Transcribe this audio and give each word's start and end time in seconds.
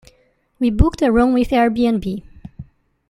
We 0.57 0.71
booked 0.71 1.03
a 1.03 1.11
room 1.11 1.31
with 1.31 1.49
Airbnb. 1.49 2.23